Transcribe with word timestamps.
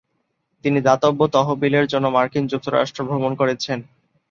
তিনি 0.65 0.79
দাতব্য 0.87 1.21
তহবিলের 1.35 1.85
জন্য 1.87 2.05
মার্কিন 2.07 2.43
যুক্তরাষ্ট্র 2.47 2.99
ভ্রমণ 3.07 3.31
করেছেন। 3.35 3.79